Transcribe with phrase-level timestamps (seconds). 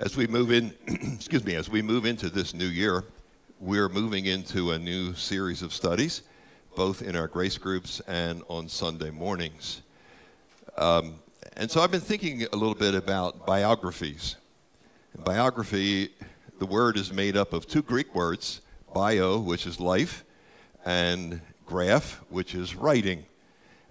[0.00, 3.04] As we move in, excuse me, as we move into this new year,
[3.58, 6.22] we're moving into a new series of studies,
[6.74, 9.82] both in our grace groups and on Sunday mornings.
[10.78, 11.16] Um,
[11.58, 14.36] and so I've been thinking a little bit about biographies.
[15.22, 16.08] biography,
[16.58, 18.62] the word is made up of two Greek words,
[18.94, 20.24] bio, which is life,
[20.86, 23.26] and graph, which is writing.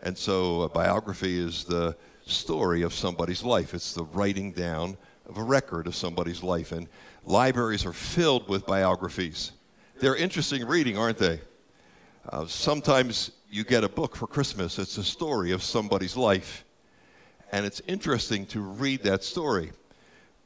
[0.02, 3.76] And so a biography is the story of somebody's life.
[3.76, 4.98] It's the writing down
[5.30, 6.72] of a record of somebody's life.
[6.72, 6.88] And
[7.24, 9.52] libraries are filled with biographies.
[9.99, 11.40] They're interesting reading, aren't they?
[12.27, 16.66] Uh, sometimes you get a book for Christmas, it's a story of somebody's life.
[17.52, 19.71] And it's interesting to read that story,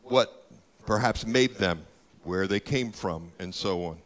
[0.04, 0.46] what
[0.86, 1.86] perhaps made them,
[2.24, 3.98] where they came from, and so on.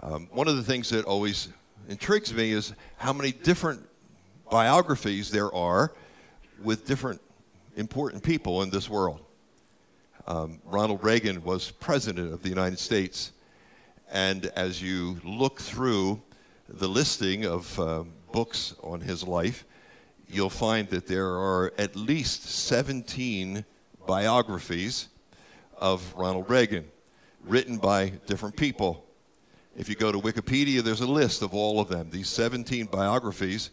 [0.00, 1.48] Um, one of the things that always
[1.88, 3.80] intrigues me is how many different
[4.50, 5.92] biographies there are
[6.62, 7.20] with different
[7.76, 9.20] important people in this world.
[10.26, 13.32] Um, Ronald Reagan was president of the United States.
[14.10, 16.22] And as you look through
[16.68, 19.64] the listing of uh, books on his life,
[20.28, 23.64] you'll find that there are at least 17
[24.06, 25.08] biographies
[25.76, 26.84] of Ronald Reagan
[27.44, 29.04] written by different people.
[29.76, 33.70] If you go to Wikipedia, there's a list of all of them, these 17 biographies.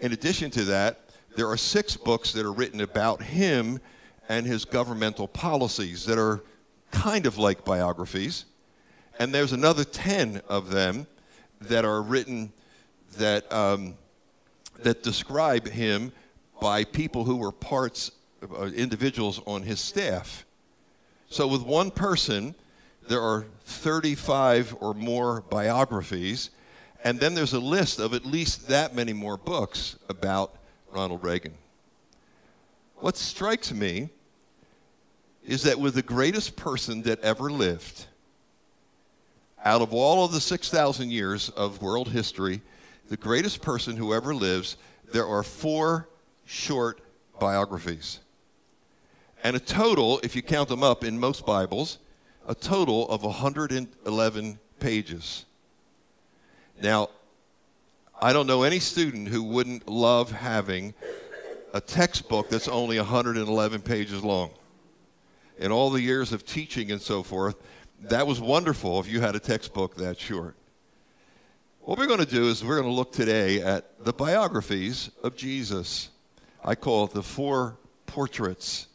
[0.00, 1.00] In addition to that,
[1.36, 3.80] there are six books that are written about him
[4.28, 6.42] and his governmental policies that are
[6.90, 8.44] kind of like biographies.
[9.18, 11.06] And there's another 10 of them
[11.60, 12.52] that are written
[13.16, 13.94] that, um,
[14.82, 16.12] that describe him
[16.60, 18.10] by people who were parts,
[18.42, 20.44] uh, individuals on his staff.
[21.28, 22.54] So with one person,
[23.08, 26.50] there are 35 or more biographies,
[27.04, 30.56] and then there's a list of at least that many more books about
[30.90, 31.54] Ronald Reagan.
[32.96, 34.10] What strikes me
[35.46, 38.06] is that with the greatest person that ever lived,
[39.64, 42.60] out of all of the 6,000 years of world history,
[43.08, 44.76] the greatest person who ever lives,
[45.12, 46.08] there are four
[46.44, 47.00] short
[47.38, 48.18] biographies.
[49.44, 51.98] And a total, if you count them up in most Bibles,
[52.48, 55.44] a total of 111 pages.
[56.82, 57.10] Now,
[58.20, 60.94] I don't know any student who wouldn't love having
[61.72, 64.50] a textbook that's only 111 pages long
[65.58, 67.56] in all the years of teaching and so forth,
[68.02, 70.56] that was wonderful if you had a textbook that short.
[71.80, 75.36] What we're going to do is we're going to look today at the biographies of
[75.36, 76.10] Jesus.
[76.64, 78.88] I call it the four portraits.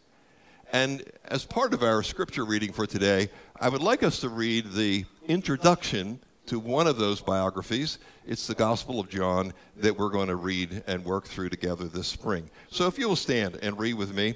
[0.73, 3.29] And as part of our scripture reading for today,
[3.59, 7.97] I would like us to read the introduction to one of those biographies.
[8.27, 12.07] It's the Gospel of John that we're going to read and work through together this
[12.07, 12.49] spring.
[12.69, 14.35] So if you will stand and read with me.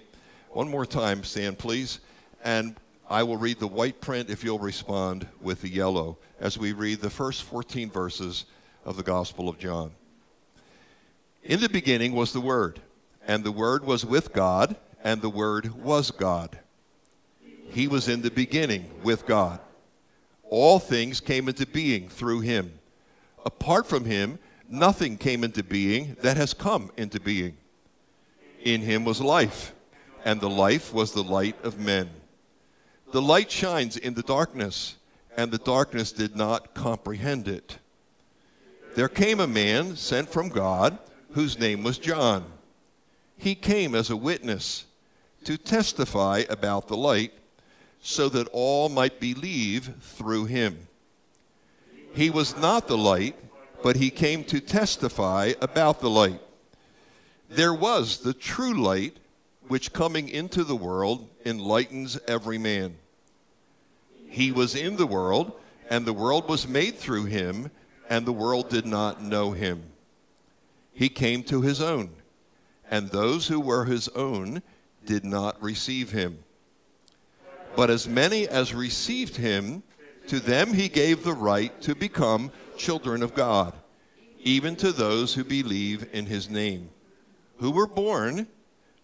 [0.52, 2.00] One more time, stand, please
[2.44, 2.76] and
[3.10, 7.02] I will read the white print if you'll respond with the yellow as we read
[7.02, 8.46] the first 14 verses
[8.84, 9.92] of the Gospel of John.
[11.44, 12.82] In the beginning was the Word,
[13.28, 16.58] and the Word was with God, and the Word was God.
[17.70, 19.60] He was in the beginning with God.
[20.50, 22.80] All things came into being through him.
[23.46, 27.58] Apart from him, nothing came into being that has come into being.
[28.64, 29.74] In him was life,
[30.24, 32.10] and the life was the light of men.
[33.12, 34.96] The light shines in the darkness,
[35.38, 37.78] and the darkness did not comprehend it.
[38.96, 40.98] There came a man sent from God
[41.32, 42.46] whose name was John.
[43.38, 44.86] He came as a witness
[45.44, 47.34] to testify about the light
[48.02, 50.88] so that all might believe through him.
[52.14, 53.36] He was not the light,
[53.84, 56.40] but he came to testify about the light.
[57.50, 59.18] There was the true light,
[59.68, 62.96] which coming into the world enlightens every man.
[64.28, 65.54] He was in the world,
[65.90, 67.72] and the world was made through him,
[68.10, 69.84] and the world did not know him.
[70.94, 72.10] He came to his own,
[72.90, 74.62] and those who were his own
[75.06, 76.40] did not receive him.
[77.76, 79.84] But as many as received him,
[80.28, 83.74] to them he gave the right to become children of God,
[84.40, 86.90] even to those who believe in his name,
[87.58, 88.48] who were born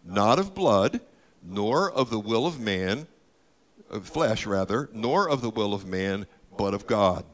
[0.03, 1.01] not of blood,
[1.43, 3.07] nor of the will of man
[3.91, 6.25] of flesh rather, nor of the will of man,
[6.57, 7.25] but of God.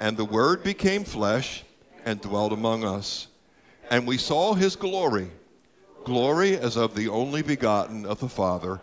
[0.00, 1.62] And the Word became flesh
[2.04, 3.28] and dwelt among us.
[3.90, 5.30] And we saw his glory,
[6.04, 8.80] glory as of the only begotten of the Father,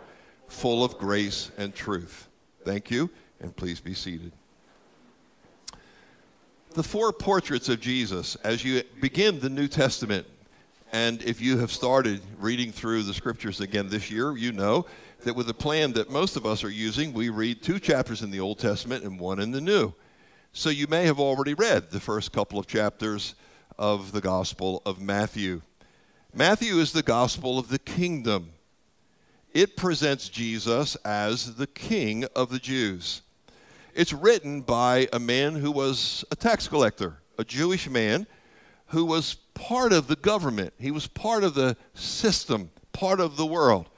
[0.48, 2.28] full of grace and truth.
[2.64, 3.10] Thank you,
[3.40, 4.32] and please be seated.
[6.72, 10.26] The four portraits of Jesus, as you begin the New Testament,
[10.92, 14.86] and if you have started reading through the scriptures again this year, you know
[15.24, 18.30] that with the plan that most of us are using, we read two chapters in
[18.30, 19.94] the Old Testament and one in the New.
[20.52, 23.36] So you may have already read the first couple of chapters
[23.78, 25.62] of the Gospel of Matthew.
[26.34, 28.50] Matthew is the Gospel of the kingdom.
[29.52, 33.22] It presents Jesus as the King of the Jews.
[33.94, 38.26] It's written by a man who was a tax collector, a Jewish man
[38.90, 40.72] who was part of the government.
[40.78, 43.88] He was part of the system, part of the world.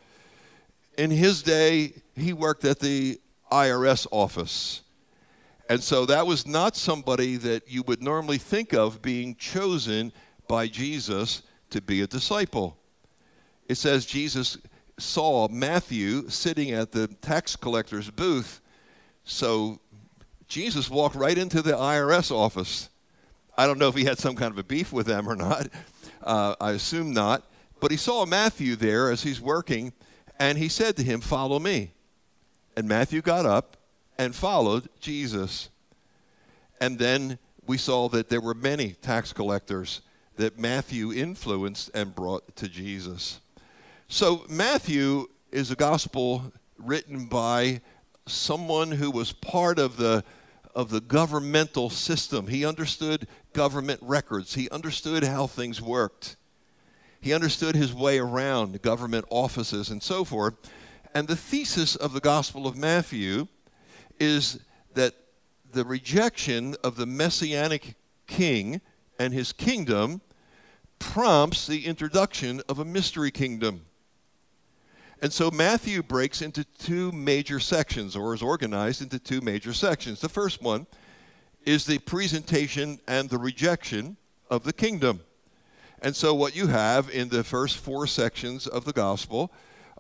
[0.99, 3.19] In his day, he worked at the
[3.51, 4.83] IRS office.
[5.69, 10.13] And so that was not somebody that you would normally think of being chosen
[10.47, 12.77] by Jesus to be a disciple.
[13.69, 14.59] It says Jesus
[14.99, 18.61] saw Matthew sitting at the tax collector's booth.
[19.25, 19.81] So
[20.49, 22.91] Jesus walked right into the IRS office.
[23.57, 25.69] I don't know if he had some kind of a beef with them or not.
[26.25, 27.43] Uh, I assume not.
[27.81, 29.93] But he saw Matthew there as he's working,
[30.39, 31.95] and he said to him, Follow me.
[32.77, 33.77] And Matthew got up
[34.19, 35.69] and followed Jesus.
[36.81, 40.03] And then we saw that there were many tax collectors
[40.37, 43.41] that Matthew influenced and brought to Jesus.
[44.07, 47.81] So, Matthew is a gospel written by
[48.27, 50.25] someone who was part of the
[50.75, 52.47] of the governmental system.
[52.47, 54.55] He understood government records.
[54.55, 56.37] He understood how things worked.
[57.21, 60.55] He understood his way around government offices and so forth.
[61.15, 63.47] And the thesis of the Gospel of Matthew
[64.19, 64.61] is
[64.95, 65.15] that
[65.73, 67.95] the rejection of the messianic
[68.27, 68.81] king
[69.19, 70.21] and his kingdom
[70.99, 73.83] prompts the introduction of a mystery kingdom.
[75.23, 80.21] And so Matthew breaks into two major sections, or is organized into two major sections.
[80.21, 80.87] The first one
[81.65, 84.17] is the presentation and the rejection
[84.51, 85.21] of the kingdom.
[86.03, 89.53] And so, what you have in the first four sections of the gospel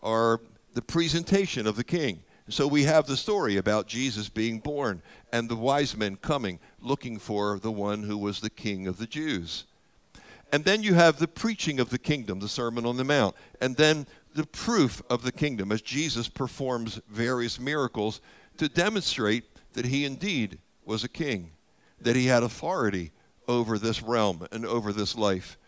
[0.02, 0.40] are
[0.74, 2.24] the presentation of the king.
[2.48, 5.00] So we have the story about Jesus being born
[5.32, 9.06] and the wise men coming looking for the one who was the king of the
[9.06, 9.64] Jews.
[10.52, 13.76] And then you have the preaching of the kingdom, the Sermon on the Mount, and
[13.76, 18.20] then the proof of the kingdom as Jesus performs various miracles
[18.58, 19.44] to demonstrate
[19.75, 21.50] that he indeed was a king,
[22.00, 23.12] that he had authority
[23.49, 25.58] over this realm and over this life.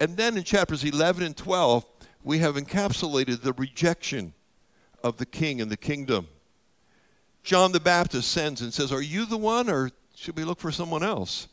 [0.00, 1.84] And then in chapters 11 and 12,
[2.22, 4.32] we have encapsulated the rejection
[5.02, 6.28] of the king and the kingdom.
[7.42, 10.72] John the Baptist sends and says, Are you the one, or should we look for
[10.72, 11.48] someone else?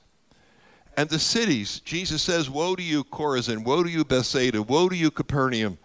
[0.96, 4.96] And the cities, Jesus says, Woe to you, Chorazin, woe to you, Bethsaida, woe to
[4.96, 5.78] you, Capernaum.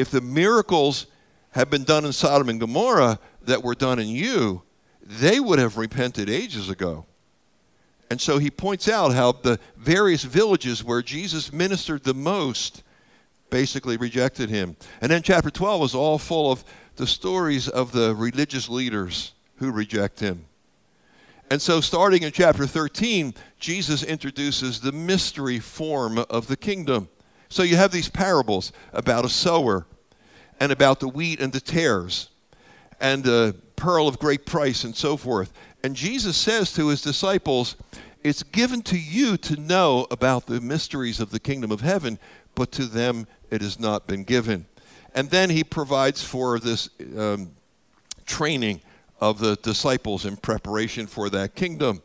[0.00, 1.06] If the miracles
[1.50, 4.62] had been done in Sodom and Gomorrah that were done in you,
[5.02, 7.04] they would have repented ages ago.
[8.10, 12.82] And so he points out how the various villages where Jesus ministered the most
[13.50, 14.74] basically rejected him.
[15.02, 16.64] And then chapter 12 is all full of
[16.96, 20.46] the stories of the religious leaders who reject him.
[21.50, 27.08] And so, starting in chapter 13, Jesus introduces the mystery form of the kingdom.
[27.50, 29.86] So, you have these parables about a sower
[30.58, 32.30] and about the wheat and the tares
[33.00, 35.52] and the pearl of great price and so forth.
[35.82, 37.76] And Jesus says to his disciples,
[38.22, 42.18] It's given to you to know about the mysteries of the kingdom of heaven,
[42.54, 44.66] but to them it has not been given.
[45.14, 47.52] And then he provides for this um,
[48.26, 48.80] training
[49.20, 52.02] of the disciples in preparation for that kingdom.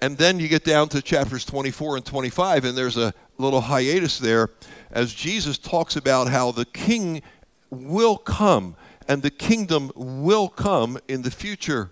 [0.00, 4.18] And then you get down to chapters 24 and 25, and there's a little hiatus
[4.18, 4.50] there
[4.90, 7.22] as Jesus talks about how the king
[7.70, 8.76] will come
[9.08, 11.90] and the kingdom will come in the future.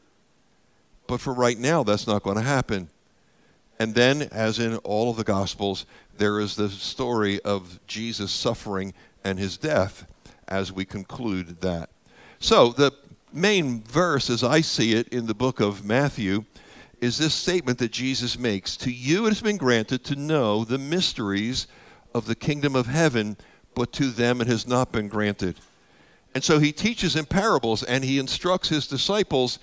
[1.07, 2.89] But for right now, that's not going to happen.
[3.79, 5.85] And then, as in all of the Gospels,
[6.17, 10.07] there is the story of Jesus suffering and his death
[10.49, 11.91] as we conclude that.
[12.39, 12.93] So, the
[13.33, 16.45] main verse, as I see it in the book of Matthew,
[17.05, 20.79] is this statement that Jesus makes To you it has been granted to know the
[20.79, 21.67] mysteries
[22.15, 23.37] of the kingdom of heaven,
[23.75, 25.57] but to them it has not been granted.
[26.35, 29.59] And so he teaches in parables and he instructs his disciples,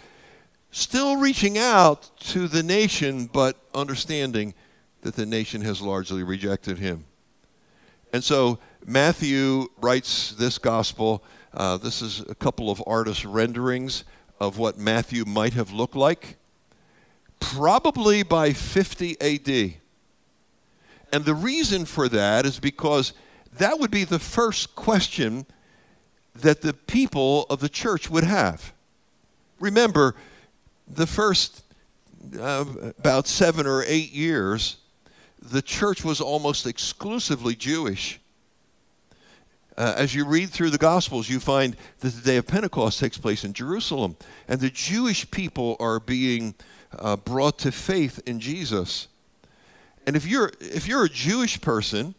[0.69, 4.53] still reaching out to the nation, but understanding
[5.01, 7.05] that the nation has largely rejected him.
[8.13, 14.05] And so Matthew writes this gospel Uh, this is a couple of artist renderings
[14.39, 16.37] of what Matthew might have looked like,
[17.41, 19.73] probably by 50 AD.
[21.11, 23.11] And the reason for that is because
[23.57, 25.45] that would be the first question
[26.33, 28.71] that the people of the church would have.
[29.59, 30.15] Remember,
[30.87, 31.63] the first
[32.39, 32.63] uh,
[32.97, 34.77] about seven or eight years,
[35.41, 38.19] the church was almost exclusively Jewish.
[39.77, 43.17] Uh, as you read through the Gospels, you find that the day of Pentecost takes
[43.17, 44.15] place in Jerusalem,
[44.47, 46.53] and the Jewish people are being
[46.97, 49.07] uh, brought to faith in Jesus.
[50.05, 52.15] And if you're if you're a Jewish person,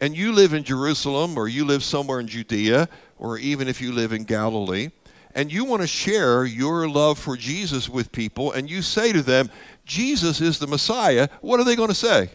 [0.00, 3.92] and you live in Jerusalem, or you live somewhere in Judea, or even if you
[3.92, 4.90] live in Galilee,
[5.34, 9.22] and you want to share your love for Jesus with people, and you say to
[9.22, 9.50] them,
[9.84, 12.30] Jesus is the Messiah, what are they going to say?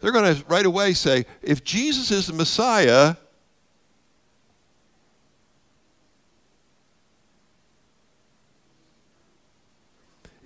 [0.00, 3.16] They're going to right away say, if Jesus is the Messiah,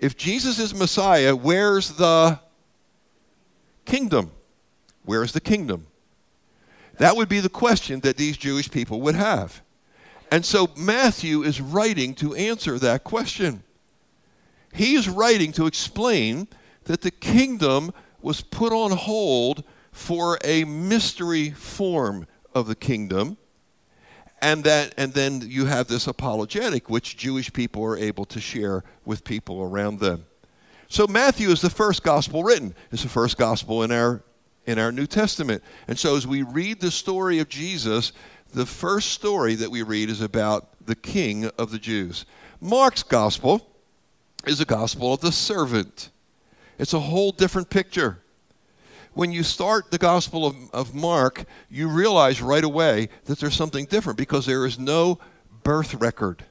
[0.00, 2.40] if Jesus is Messiah, where's the
[3.84, 4.30] kingdom?
[5.04, 5.86] Where's the kingdom?
[6.98, 9.62] That would be the question that these Jewish people would have.
[10.30, 13.62] And so Matthew is writing to answer that question.
[14.72, 16.48] He is writing to explain
[16.84, 23.36] that the kingdom was put on hold for a mystery form of the kingdom.
[24.40, 28.84] And that and then you have this apologetic which Jewish people are able to share
[29.04, 30.26] with people around them.
[30.88, 32.74] So Matthew is the first gospel written.
[32.92, 34.22] It's the first gospel in our
[34.64, 35.62] in our New Testament.
[35.88, 38.12] And so as we read the story of Jesus,
[38.52, 42.24] the first story that we read is about the king of the Jews.
[42.60, 43.66] Mark's gospel
[44.46, 46.10] is a gospel of the servant.
[46.78, 48.18] It's a whole different picture.
[49.18, 53.86] When you start the gospel of, of Mark, you realize right away that there's something
[53.86, 55.18] different because there is no
[55.64, 56.44] birth record.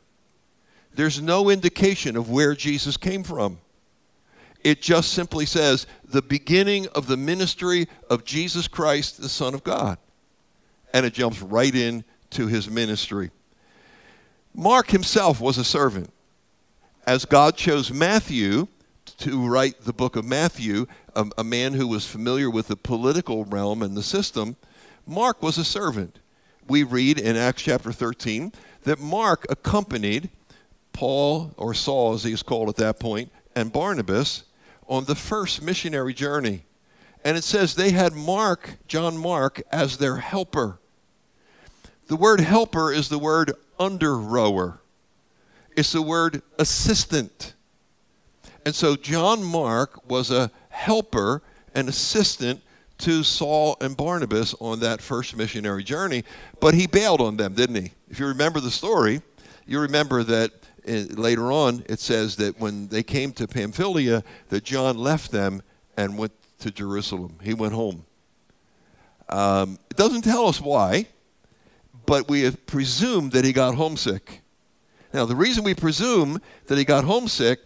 [0.93, 3.59] There's no indication of where Jesus came from.
[4.65, 9.63] It just simply says the beginning of the ministry of Jesus Christ, the Son of
[9.63, 9.97] God
[10.93, 13.31] and it jumps right in to his ministry.
[14.53, 16.11] Mark himself was a servant.
[17.05, 18.67] As God chose Matthew
[19.17, 23.45] to write the book of Matthew, a, a, man who was familiar with the political
[23.45, 24.55] realm and the system,
[25.07, 26.19] Mark was a servant.
[26.67, 28.51] We read in Acts chapter 13
[28.83, 30.29] that Mark accompanied
[30.93, 34.43] Paul, or Saul as he was called at that point, and Barnabas
[34.87, 36.63] on the first missionary journey.
[37.23, 40.79] And it says they had Mark, John Mark, as their helper.
[42.07, 44.79] The word helper is the word under rower,
[45.75, 47.53] it's the word assistant.
[48.67, 51.41] And so John Mark was a helper
[51.73, 52.61] and assistant
[52.97, 56.25] to Saul and Barnabas on that first missionary journey,
[56.59, 57.91] but he bailed on them, didn't he?
[58.09, 59.21] If you remember the story,
[59.65, 60.51] you remember that
[60.85, 65.61] uh, later on it says that when they came to Pamphylia, that John left them
[65.95, 67.37] and went to Jerusalem.
[67.41, 68.03] He went home.
[69.29, 71.07] Um, it doesn't tell us why,
[72.05, 74.41] but we presume that he got homesick.
[75.13, 77.61] Now, the reason we presume that he got homesick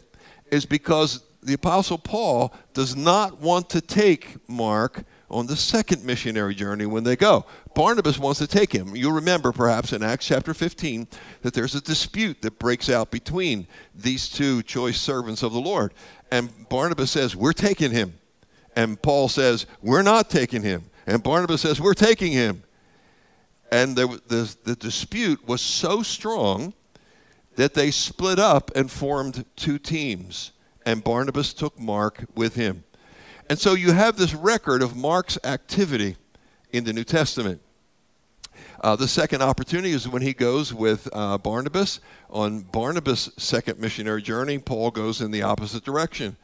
[0.51, 6.53] is because the Apostle Paul does not want to take Mark on the second missionary
[6.53, 7.45] journey when they go.
[7.73, 8.95] Barnabas wants to take him.
[8.95, 11.07] You'll remember, perhaps, in Acts chapter 15,
[11.41, 13.65] that there's a dispute that breaks out between
[13.95, 15.93] these two choice servants of the Lord.
[16.31, 18.13] And Barnabas says, We're taking him.
[18.75, 20.89] And Paul says, We're not taking him.
[21.07, 22.63] And Barnabas says, We're taking him.
[23.71, 26.73] And the, the, the dispute was so strong
[27.55, 30.51] that they split up and formed two teams.
[30.85, 32.83] And Barnabas took Mark with him.
[33.49, 36.15] And so you have this record of Mark's activity
[36.71, 37.61] in the New Testament.
[38.79, 41.99] Uh, the second opportunity is when he goes with uh, Barnabas.
[42.29, 46.37] On Barnabas' second missionary journey, Paul goes in the opposite direction.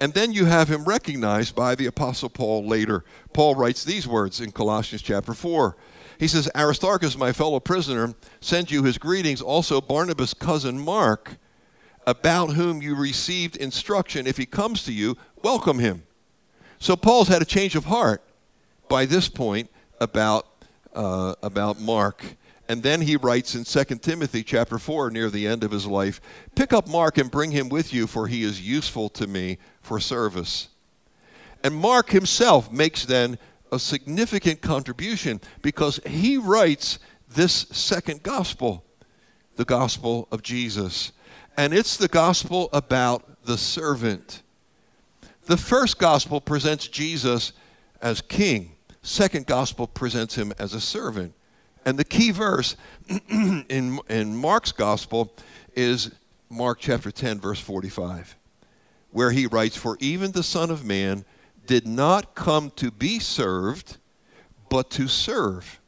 [0.00, 3.04] And then you have him recognized by the Apostle Paul later.
[3.32, 5.76] Paul writes these words in Colossians chapter 4.
[6.18, 9.40] He says, Aristarchus, my fellow prisoner, sends you his greetings.
[9.40, 11.36] Also, Barnabas' cousin Mark,
[12.06, 14.26] about whom you received instruction.
[14.26, 16.04] If he comes to you, welcome him.
[16.78, 18.22] So, Paul's had a change of heart
[18.88, 20.46] by this point about,
[20.94, 22.36] uh, about Mark.
[22.68, 26.20] And then he writes in 2 Timothy chapter 4 near the end of his life,
[26.54, 30.00] pick up Mark and bring him with you for he is useful to me for
[30.00, 30.68] service.
[31.62, 33.38] And Mark himself makes then
[33.74, 38.84] a significant contribution because he writes this second gospel,
[39.56, 41.12] the gospel of Jesus.
[41.56, 44.42] And it's the gospel about the servant.
[45.46, 47.52] The first gospel presents Jesus
[48.00, 48.72] as king.
[49.02, 51.34] Second gospel presents him as a servant.
[51.84, 52.76] And the key verse
[53.28, 55.34] in, in Mark's gospel
[55.74, 56.10] is
[56.48, 58.36] Mark chapter 10, verse 45,
[59.10, 61.24] where he writes, For even the Son of Man
[61.66, 63.98] did not come to be served,
[64.68, 65.80] but to serve,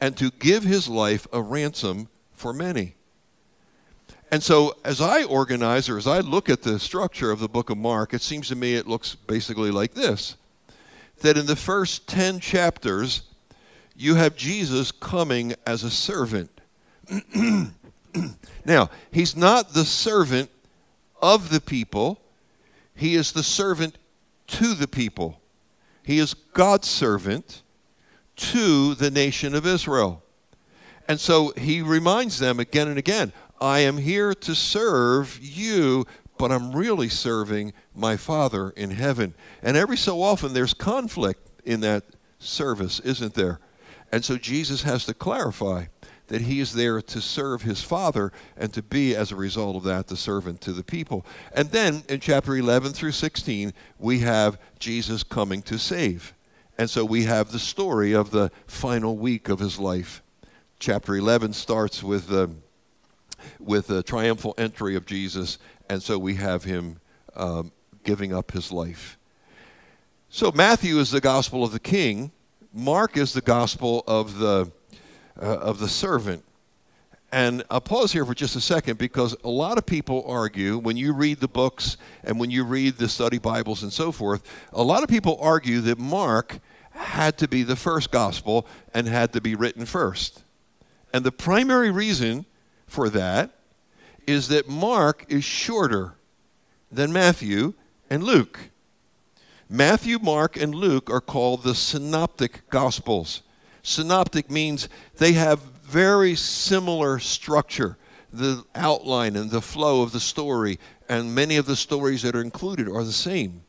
[0.00, 2.94] and to give his life a ransom for many.
[4.30, 7.70] And so, as I organize or as I look at the structure of the book
[7.70, 10.36] of Mark, it seems to me it looks basically like this
[11.20, 13.22] that in the first 10 chapters,
[13.96, 16.50] you have Jesus coming as a servant.
[18.64, 20.50] now, he's not the servant
[21.22, 22.20] of the people,
[22.94, 23.96] he is the servant
[24.46, 25.40] to the people.
[26.02, 27.62] He is God's servant
[28.36, 30.22] to the nation of Israel.
[31.08, 36.06] And so he reminds them again and again I am here to serve you,
[36.38, 39.34] but I'm really serving my Father in heaven.
[39.62, 42.04] And every so often there's conflict in that
[42.38, 43.60] service, isn't there?
[44.12, 45.86] And so Jesus has to clarify
[46.28, 49.82] that he is there to serve his Father and to be, as a result of
[49.84, 51.24] that, the servant to the people.
[51.52, 56.34] And then in chapter 11 through 16, we have Jesus coming to save.
[56.78, 60.22] And so we have the story of the final week of his life.
[60.78, 62.48] Chapter 11 starts with, uh,
[63.60, 66.98] with the triumphal entry of Jesus, and so we have him
[67.36, 67.70] um,
[68.02, 69.18] giving up his life.
[70.30, 72.32] So Matthew is the gospel of the king,
[72.76, 74.68] Mark is the gospel of the
[75.40, 76.44] uh, of the servant.
[77.32, 80.96] And I'll pause here for just a second because a lot of people argue when
[80.96, 84.84] you read the books and when you read the study Bibles and so forth, a
[84.84, 86.60] lot of people argue that Mark
[86.92, 90.44] had to be the first gospel and had to be written first.
[91.12, 92.46] And the primary reason
[92.86, 93.50] for that
[94.26, 96.14] is that Mark is shorter
[96.90, 97.74] than Matthew
[98.08, 98.70] and Luke.
[99.68, 103.42] Matthew, Mark, and Luke are called the synoptic gospels.
[103.84, 104.88] Synoptic means
[105.18, 107.96] they have very similar structure,
[108.32, 112.40] the outline and the flow of the story, and many of the stories that are
[112.40, 113.62] included are the same.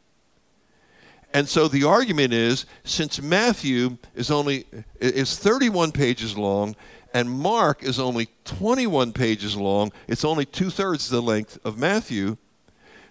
[1.34, 4.66] And so the argument is since Matthew is only
[5.02, 6.78] is 31 pages long
[7.14, 12.38] and Mark is only 21 pages long, it's only two thirds the length of Matthew,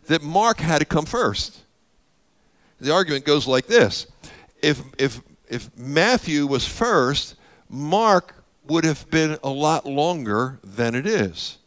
[0.06, 1.64] that Mark had to come first.
[2.80, 4.06] The argument goes like this
[4.62, 7.36] if, if if Matthew was first,
[7.68, 11.58] Mark would have been a lot longer than it is.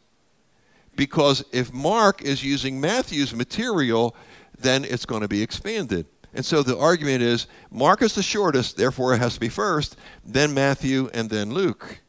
[0.96, 4.16] Because if Mark is using Matthew's material,
[4.58, 6.08] then it's going to be expanded.
[6.34, 9.96] And so the argument is Mark is the shortest, therefore it has to be first,
[10.26, 12.02] then Matthew, and then Luke.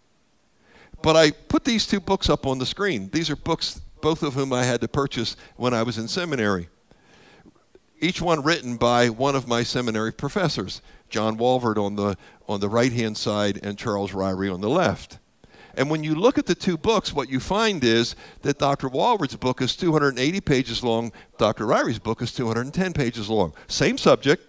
[1.03, 3.11] But I put these two books up on the screen.
[3.13, 6.69] These are books, both of whom I had to purchase when I was in seminary.
[8.01, 10.83] Each one written by one of my seminary professors.
[11.09, 12.17] John Walvoord on the,
[12.49, 15.19] on the right hand side and Charles Ryrie on the left.
[15.79, 18.89] And when you look at the two books, what you find is that Dr.
[18.89, 21.67] Walvoord's book is 280 pages long, Dr.
[21.67, 23.55] Ryrie's book is 210 pages long.
[23.69, 24.45] Same subject,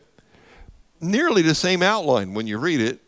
[0.99, 2.99] nearly the same outline when you read it,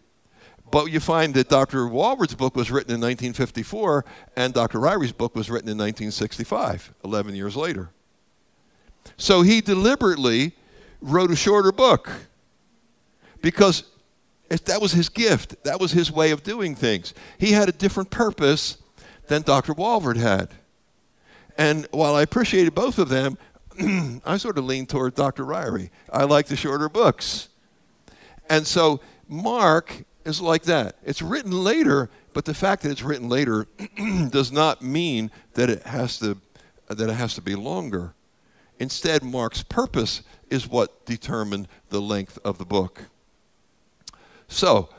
[0.70, 1.86] but you find that Dr.
[1.86, 4.80] Walvoord's book was written in 1954 and Dr.
[4.80, 7.90] Ryrie's book was written in 1965, 11 years later.
[9.18, 10.54] So he deliberately
[11.02, 12.10] wrote a shorter book
[13.42, 13.84] because
[14.50, 15.64] that was his gift.
[15.64, 17.14] That was his way of doing things.
[17.38, 18.78] He had a different purpose
[19.28, 19.74] than Dr.
[19.74, 20.50] Walvoord had.
[21.58, 23.38] And while I appreciated both of them,
[24.26, 25.46] I sort of leaned toward Dr.
[25.46, 25.90] Ryrie.
[26.12, 27.50] I like the shorter books.
[28.50, 30.98] And so Mark is like that.
[31.04, 33.68] It's written later, but the fact that it's written later
[34.30, 36.38] does not mean that it has to
[36.88, 38.14] that it has to be longer.
[38.78, 43.06] Instead, Mark's purpose is what determined the length of the book.
[44.52, 44.90] So,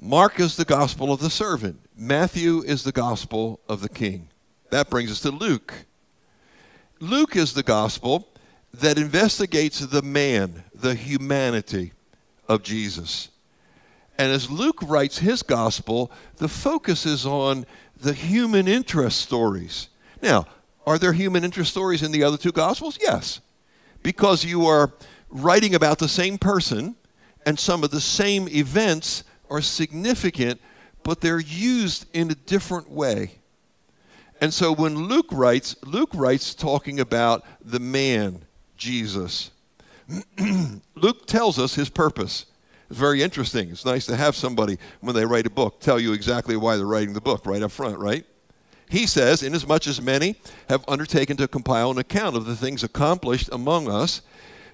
[0.00, 4.30] Mark is the gospel of the servant, Matthew is the gospel of the king.
[4.70, 5.74] That brings us to Luke.
[7.00, 8.28] Luke is the gospel
[8.72, 11.92] that investigates the man, the humanity
[12.48, 13.28] of Jesus.
[14.16, 19.88] And as Luke writes his gospel, the focus is on the human interest stories.
[20.22, 20.46] Now,
[20.86, 22.98] are there human interest stories in the other two gospels?
[23.00, 23.40] Yes.
[24.02, 24.94] Because you are
[25.28, 26.96] writing about the same person
[27.46, 30.60] and some of the same events are significant,
[31.02, 33.32] but they're used in a different way.
[34.40, 38.42] And so when Luke writes, Luke writes talking about the man,
[38.76, 39.50] Jesus.
[40.94, 42.46] Luke tells us his purpose.
[42.88, 43.70] It's very interesting.
[43.70, 46.86] It's nice to have somebody, when they write a book, tell you exactly why they're
[46.86, 48.24] writing the book right up front, right?
[48.88, 50.34] He says, Inasmuch as many
[50.68, 54.22] have undertaken to compile an account of the things accomplished among us,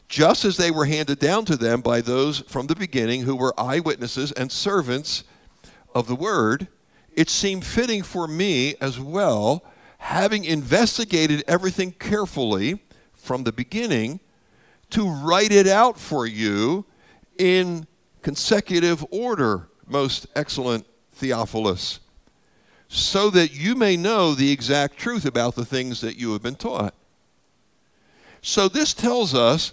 [0.09, 3.59] just as they were handed down to them by those from the beginning who were
[3.59, 5.25] eyewitnesses and servants
[5.95, 6.69] of the Word,
[7.15, 9.65] it seemed fitting for me as well,
[9.99, 12.81] having investigated everything carefully
[13.15, 14.21] from the beginning,
[14.91, 16.85] to write it out for you
[17.39, 17.87] in
[18.23, 22.01] consecutive order, most excellent Theophilus,
[22.89, 26.55] so that you may know the exact truth about the things that you have been
[26.55, 26.95] taught.
[28.43, 29.73] So, this tells us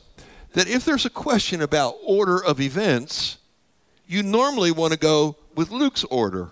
[0.54, 3.38] that if there's a question about order of events,
[4.08, 6.52] you normally want to go with Luke's order.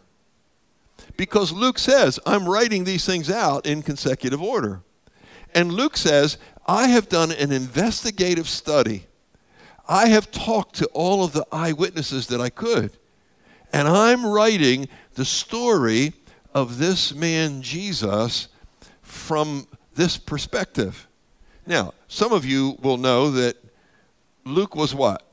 [1.17, 4.81] Because Luke says, I'm writing these things out in consecutive order.
[5.53, 9.05] And Luke says, I have done an investigative study.
[9.87, 12.91] I have talked to all of the eyewitnesses that I could.
[13.73, 16.13] And I'm writing the story
[16.53, 18.47] of this man, Jesus,
[19.01, 21.07] from this perspective.
[21.65, 23.57] Now, some of you will know that
[24.45, 25.23] Luke was what?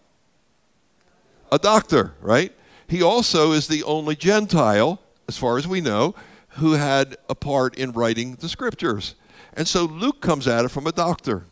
[1.51, 2.53] A doctor, right?
[2.89, 6.15] He also is the only Gentile, as far as we know,
[6.51, 9.15] who had a part in writing the scriptures.
[9.55, 11.45] And so Luke comes at it from a doctor.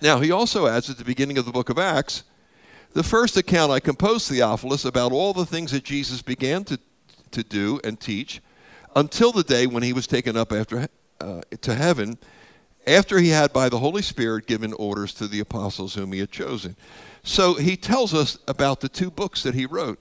[0.00, 2.24] Now, he also adds at the beginning of the book of Acts
[2.94, 6.78] the first account I composed, Theophilus, about all the things that Jesus began to,
[7.32, 8.40] to do and teach
[8.96, 10.88] until the day when he was taken up after,
[11.20, 12.18] uh, to heaven,
[12.88, 16.30] after he had, by the Holy Spirit, given orders to the apostles whom he had
[16.30, 16.76] chosen.
[17.22, 19.98] So he tells us about the two books that he wrote.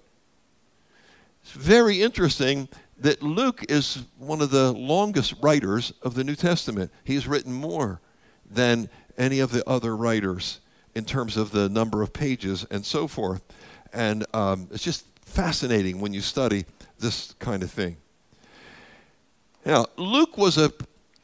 [1.44, 2.70] It's very interesting
[3.00, 6.92] that Luke is one of the longest writers of the New Testament.
[7.04, 8.02] He's written more
[8.50, 10.60] than any of the other writers
[10.96, 13.44] in terms of the number of pages and so forth.
[13.94, 16.66] And um, it's just fascinating when you study
[17.00, 17.98] this kind of thing.
[19.66, 20.72] Now, Luke was a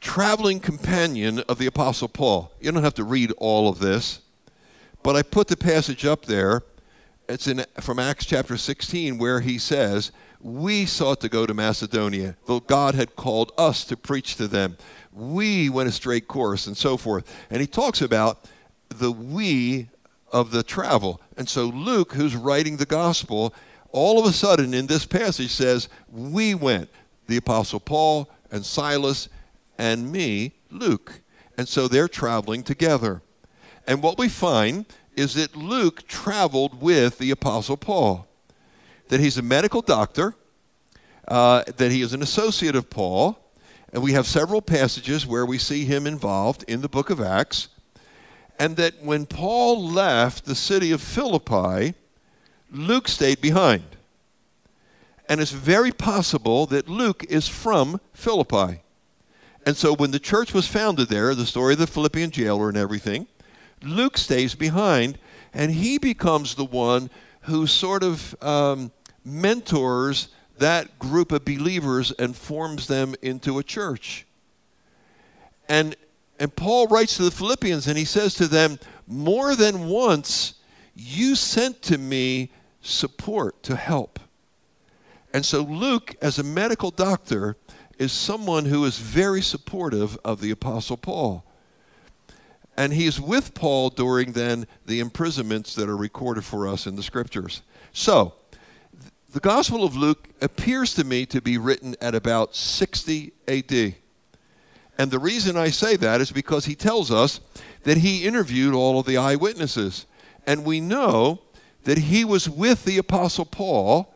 [0.04, 2.52] traveling companion of the Apostle Paul.
[2.60, 4.20] You don't have to read all of this,
[5.02, 6.62] but I put the passage up there.
[7.26, 12.36] It's in, from Acts chapter 16 where he says, We sought to go to Macedonia,
[12.46, 14.76] though God had called us to preach to them.
[15.10, 17.34] We went a straight course and so forth.
[17.48, 18.44] And he talks about
[18.90, 19.88] the we
[20.30, 21.22] of the travel.
[21.38, 23.54] And so Luke, who's writing the gospel,
[23.90, 26.90] all of a sudden in this passage says, We went,
[27.26, 29.30] the Apostle Paul and Silas
[29.78, 31.20] and me, Luke.
[31.56, 33.22] And so they're traveling together.
[33.86, 38.26] And what we find is that Luke traveled with the Apostle Paul,
[39.08, 40.34] that he's a medical doctor,
[41.28, 43.38] uh, that he is an associate of Paul.
[43.92, 47.68] And we have several passages where we see him involved in the book of Acts
[48.58, 51.94] and that when Paul left the city of Philippi,
[52.70, 53.84] Luke stayed behind.
[55.28, 58.82] And it's very possible that Luke is from Philippi.
[59.66, 62.76] And so when the church was founded there, the story of the Philippian jailer and
[62.76, 63.26] everything,
[63.82, 65.18] Luke stays behind
[65.52, 67.10] and he becomes the one
[67.42, 68.90] who sort of um,
[69.24, 74.26] mentors that group of believers and forms them into a church.
[75.68, 75.96] And
[76.38, 80.54] and Paul writes to the Philippians and he says to them, More than once
[80.94, 82.50] you sent to me
[82.80, 84.18] support to help.
[85.32, 87.56] And so Luke, as a medical doctor,
[87.98, 91.44] is someone who is very supportive of the Apostle Paul.
[92.76, 97.02] And he's with Paul during then the imprisonments that are recorded for us in the
[97.02, 97.62] scriptures.
[97.92, 98.34] So,
[99.32, 103.94] the Gospel of Luke appears to me to be written at about 60 AD.
[104.96, 107.40] And the reason I say that is because he tells us
[107.82, 110.06] that he interviewed all of the eyewitnesses.
[110.46, 111.40] And we know
[111.84, 114.14] that he was with the Apostle Paul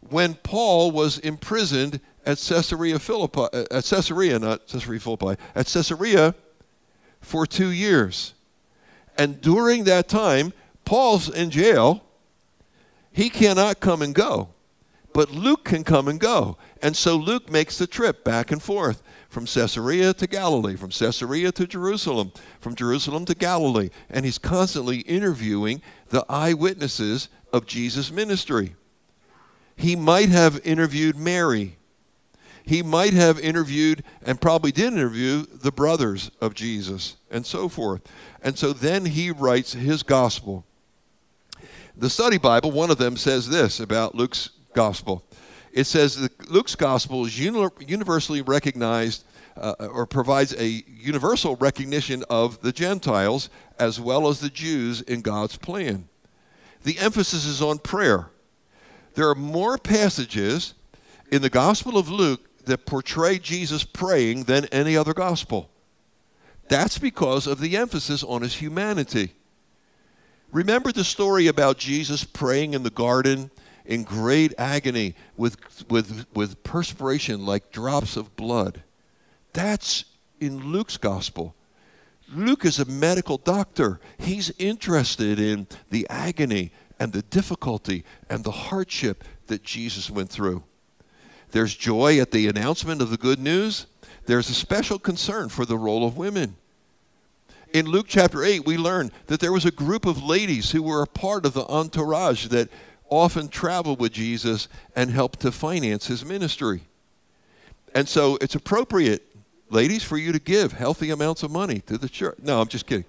[0.00, 6.34] when Paul was imprisoned at Caesarea Philippi, uh, at Caesarea, not Caesarea Philippi, at Caesarea
[7.20, 8.34] for two years.
[9.16, 10.52] And during that time,
[10.84, 12.04] Paul's in jail.
[13.12, 14.50] He cannot come and go,
[15.12, 16.56] but Luke can come and go.
[16.80, 21.52] And so Luke makes the trip back and forth from Caesarea to Galilee, from Caesarea
[21.52, 23.90] to Jerusalem, from Jerusalem to Galilee.
[24.08, 28.74] And he's constantly interviewing the eyewitnesses of Jesus' ministry.
[29.76, 31.76] He might have interviewed Mary.
[32.64, 38.02] He might have interviewed and probably did interview the brothers of Jesus and so forth.
[38.42, 40.64] And so then he writes his gospel.
[41.96, 45.24] The study Bible, one of them says this about Luke's gospel
[45.72, 49.24] it says that Luke's gospel is universally recognized
[49.56, 55.20] uh, or provides a universal recognition of the Gentiles as well as the Jews in
[55.20, 56.08] God's plan.
[56.82, 58.30] The emphasis is on prayer.
[59.14, 60.74] There are more passages
[61.30, 65.70] in the Gospel of Luke that portray Jesus praying than any other gospel.
[66.68, 69.34] That's because of the emphasis on his humanity.
[70.52, 73.50] Remember the story about Jesus praying in the garden
[73.84, 75.56] in great agony with,
[75.90, 78.82] with, with perspiration like drops of blood.
[79.52, 80.04] That's
[80.38, 81.54] in Luke's gospel.
[82.32, 84.00] Luke is a medical doctor.
[84.18, 90.62] He's interested in the agony and the difficulty and the hardship that Jesus went through.
[91.50, 93.86] There's joy at the announcement of the good news.
[94.26, 96.56] There's a special concern for the role of women.
[97.72, 101.02] In Luke chapter 8, we learn that there was a group of ladies who were
[101.02, 102.68] a part of the entourage that
[103.08, 106.82] often traveled with Jesus and helped to finance his ministry.
[107.94, 109.30] And so it's appropriate
[109.70, 112.38] ladies, for you to give healthy amounts of money to the church.
[112.42, 113.04] No, I'm just kidding.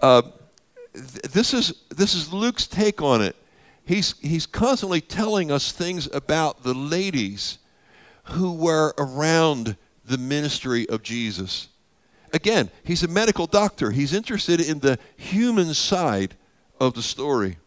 [0.00, 0.22] Uh,
[0.94, 3.36] th- this is this is Luke's take on it.
[3.84, 7.58] He's he's constantly telling us things about the ladies
[8.24, 11.68] who were around the ministry of Jesus.
[12.32, 13.90] Again, he's a medical doctor.
[13.90, 16.34] He's interested in the human side
[16.80, 17.58] of the story.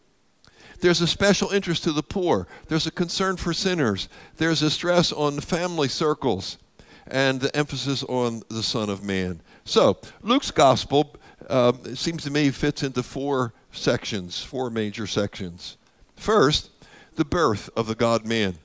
[0.80, 2.48] There's a special interest to the poor.
[2.68, 4.10] There's a concern for sinners.
[4.38, 6.58] There's a stress on family circles
[7.08, 9.42] and the emphasis on the Son of Man.
[9.64, 11.16] So, Luke's gospel
[11.50, 15.78] uh, seems to me fits into four sections, four major sections.
[16.16, 16.70] First,
[17.16, 18.56] the birth of the God man.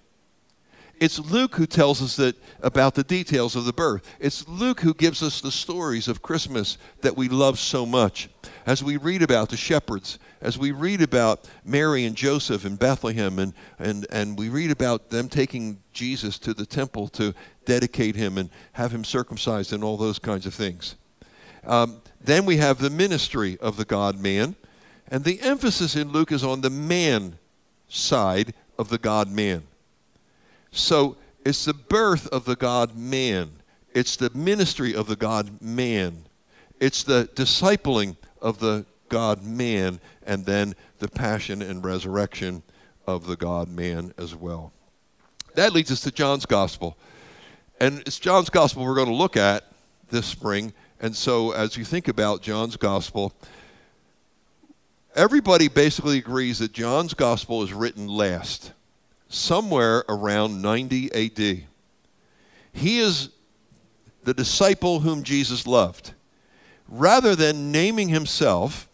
[1.00, 4.02] It's Luke who tells us that about the details of the birth.
[4.20, 8.28] It's Luke who gives us the stories of Christmas that we love so much.
[8.66, 13.38] As we read about the shepherds, as we read about Mary and Joseph in Bethlehem,
[13.38, 17.34] and, and, and we read about them taking Jesus to the temple to
[17.64, 20.96] dedicate him and have him circumcised and all those kinds of things.
[21.64, 24.54] Um, then we have the ministry of the God man,
[25.10, 27.38] and the emphasis in Luke is on the man
[27.88, 29.64] side of the God man.
[30.70, 33.50] So it's the birth of the God man.
[33.92, 36.24] It's the ministry of the God man.
[36.78, 42.62] It's the discipling of the God man, and then the passion and resurrection
[43.06, 44.72] of the God man as well.
[45.54, 46.96] That leads us to John's gospel.
[47.80, 49.64] And it's John's gospel we're going to look at
[50.10, 50.72] this spring.
[51.00, 53.34] And so, as you think about John's gospel,
[55.14, 58.72] everybody basically agrees that John's gospel is written last
[59.28, 61.64] somewhere around 90 AD.
[62.72, 63.30] He is
[64.24, 66.12] the disciple whom Jesus loved.
[66.88, 68.88] Rather than naming himself,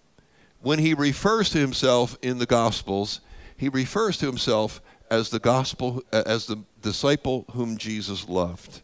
[0.61, 3.21] when he refers to himself in the Gospels,
[3.57, 8.83] he refers to himself as the gospel as the disciple whom Jesus loved.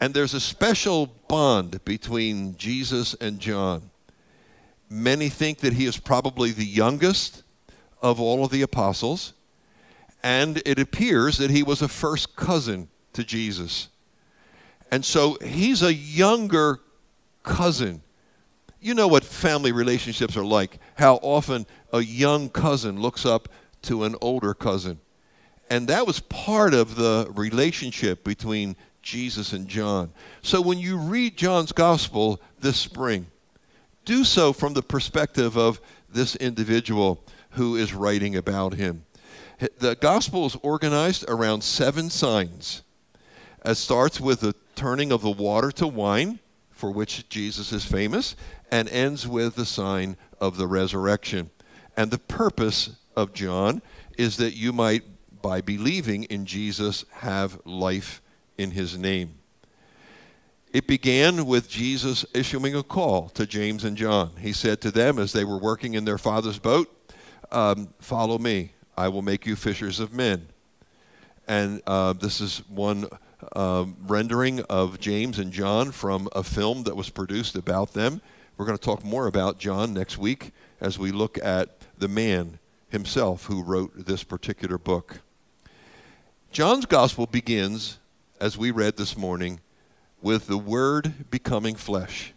[0.00, 3.90] And there's a special bond between Jesus and John.
[4.88, 7.42] Many think that he is probably the youngest
[8.02, 9.34] of all of the apostles
[10.24, 13.88] and it appears that he was a first cousin to Jesus.
[14.90, 16.80] And so he's a younger
[17.42, 18.02] cousin.
[18.80, 23.50] You know what family relationships are like, how often a young cousin looks up
[23.82, 24.98] to an older cousin.
[25.68, 30.10] And that was part of the relationship between Jesus and John.
[30.40, 33.26] So when you read John's gospel this spring,
[34.04, 39.04] do so from the perspective of this individual who is writing about him.
[39.78, 42.82] The gospel is organized around seven signs.
[43.64, 46.40] It starts with the turning of the water to wine,
[46.70, 48.36] for which Jesus is famous,
[48.70, 51.50] and ends with the sign of the resurrection.
[51.96, 53.80] And the purpose of John
[54.18, 55.04] is that you might,
[55.40, 58.20] by believing in Jesus, have life
[58.58, 59.36] in his name.
[60.74, 64.32] It began with Jesus issuing a call to James and John.
[64.40, 66.92] He said to them as they were working in their father's boat,
[67.52, 68.72] um, Follow me.
[68.96, 70.48] I will make you fishers of men.
[71.46, 73.06] And uh, this is one
[73.52, 78.20] uh, rendering of James and John from a film that was produced about them.
[78.56, 82.58] We're going to talk more about John next week as we look at the man
[82.88, 85.20] himself who wrote this particular book.
[86.50, 87.98] John's gospel begins,
[88.40, 89.60] as we read this morning,
[90.24, 92.32] with the Word becoming flesh.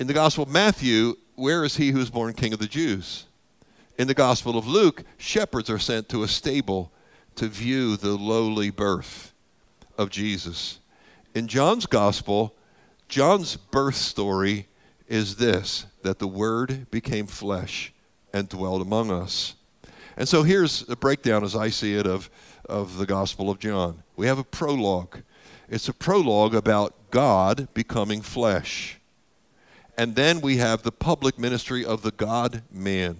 [0.00, 3.26] In the Gospel of Matthew, where is he who is born King of the Jews?
[3.96, 6.90] In the Gospel of Luke, shepherds are sent to a stable
[7.36, 9.32] to view the lowly birth
[9.96, 10.80] of Jesus.
[11.36, 12.52] In John's Gospel,
[13.08, 14.66] John's birth story
[15.06, 17.92] is this that the Word became flesh
[18.32, 19.54] and dwelled among us.
[20.16, 22.28] And so here's a breakdown, as I see it, of,
[22.68, 24.02] of the Gospel of John.
[24.16, 25.22] We have a prologue.
[25.68, 28.98] It's a prologue about God becoming flesh.
[29.96, 33.18] And then we have the public ministry of the God man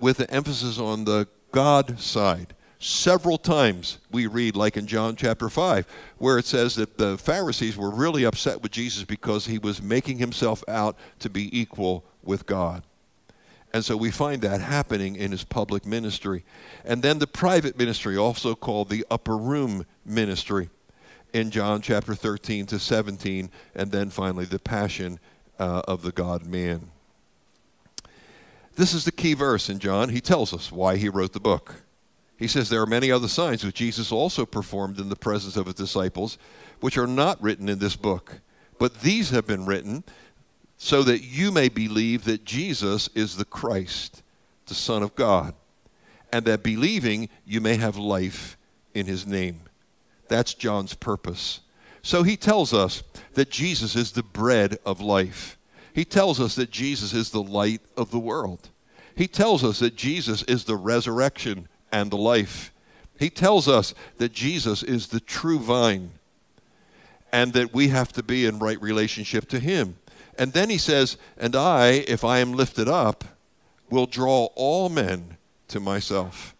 [0.00, 2.54] with the emphasis on the God side.
[2.78, 5.86] Several times we read, like in John chapter 5,
[6.18, 10.18] where it says that the Pharisees were really upset with Jesus because he was making
[10.18, 12.84] himself out to be equal with God.
[13.74, 16.44] And so we find that happening in his public ministry.
[16.84, 20.70] And then the private ministry, also called the upper room ministry,
[21.32, 25.18] in John chapter 13 to 17, and then finally the passion
[25.58, 26.90] uh, of the God man.
[28.76, 30.10] This is the key verse in John.
[30.10, 31.82] He tells us why he wrote the book.
[32.36, 35.66] He says there are many other signs which Jesus also performed in the presence of
[35.66, 36.38] his disciples,
[36.80, 38.40] which are not written in this book.
[38.78, 40.04] But these have been written
[40.76, 44.22] so that you may believe that Jesus is the Christ,
[44.66, 45.54] the Son of God,
[46.32, 48.56] and that believing you may have life
[48.94, 49.62] in his name.
[50.28, 51.60] That's John's purpose.
[52.02, 53.02] So he tells us
[53.34, 55.58] that Jesus is the bread of life.
[55.92, 58.70] He tells us that Jesus is the light of the world.
[59.14, 62.72] He tells us that Jesus is the resurrection and the life.
[63.18, 66.12] He tells us that Jesus is the true vine
[67.32, 69.96] and that we have to be in right relationship to him.
[70.38, 73.24] And then he says, And I, if I am lifted up,
[73.90, 75.36] will draw all men
[75.68, 76.54] to myself.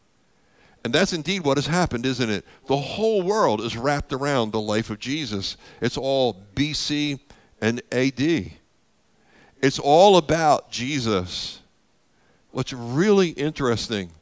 [0.85, 2.45] And that's indeed what has happened, isn't it?
[2.67, 5.57] The whole world is wrapped around the life of Jesus.
[5.81, 7.19] It's all BC
[7.61, 8.53] and AD.
[9.61, 11.61] It's all about Jesus.
[12.53, 14.13] What's really interesting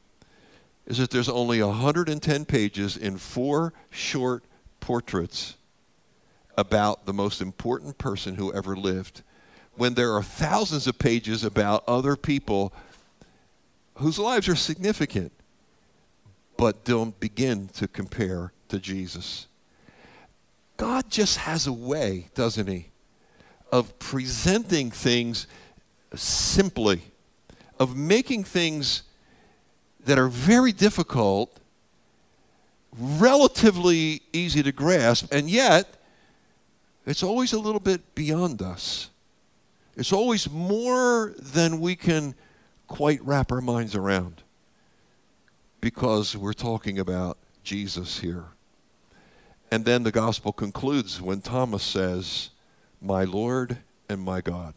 [0.86, 4.44] is that there's only 110 pages in four short
[4.80, 5.56] portraits
[6.56, 9.22] about the most important person who ever lived
[9.74, 12.72] when there are thousands of pages about other people
[13.96, 15.32] whose lives are significant
[16.56, 19.46] but don't begin to compare to Jesus.
[20.76, 22.88] God just has a way, doesn't He,
[23.72, 25.46] of presenting things
[26.14, 27.02] simply,
[27.78, 29.02] of making things
[30.04, 31.60] that are very difficult
[32.98, 36.02] relatively easy to grasp, and yet
[37.04, 39.10] it's always a little bit beyond us.
[39.96, 42.34] It's always more than we can
[42.86, 44.42] quite wrap our minds around
[45.80, 48.44] because we're talking about Jesus here.
[49.70, 52.50] And then the gospel concludes when Thomas says,
[53.00, 54.74] My Lord and my God.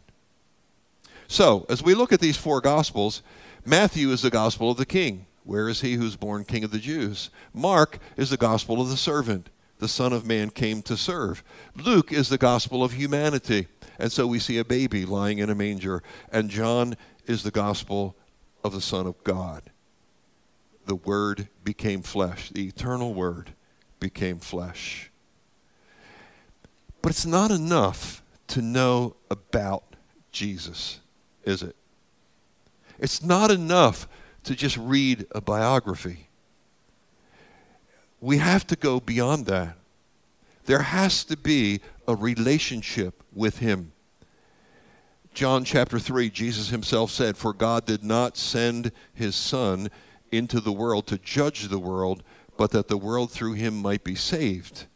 [1.28, 3.22] So, as we look at these four gospels,
[3.64, 5.26] Matthew is the gospel of the king.
[5.44, 7.30] Where is he who's born king of the Jews?
[7.54, 9.48] Mark is the gospel of the servant.
[9.78, 11.42] The Son of Man came to serve.
[11.74, 13.68] Luke is the gospel of humanity.
[13.98, 16.02] And so we see a baby lying in a manger.
[16.30, 18.16] And John is the gospel
[18.62, 19.62] of the Son of God.
[20.86, 23.52] The Word became flesh, the eternal Word
[23.98, 25.10] became flesh.
[27.02, 29.84] But it's not enough to know about
[30.32, 31.00] Jesus,
[31.44, 31.76] is it?
[32.98, 34.08] It's not enough
[34.44, 36.28] to just read a biography.
[38.20, 39.76] We have to go beyond that.
[40.66, 43.92] There has to be a relationship with Him.
[45.32, 49.88] John chapter 3, Jesus himself said, For God did not send his Son
[50.32, 52.22] into the world to judge the world,
[52.56, 54.86] but that the world through him might be saved.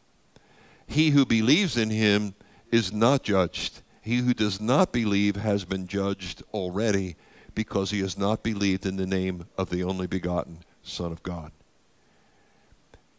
[0.87, 2.35] He who believes in him
[2.70, 3.81] is not judged.
[4.03, 7.16] He who does not believe has been judged already
[7.55, 11.53] because he has not believed in the name of the only begotten Son of God.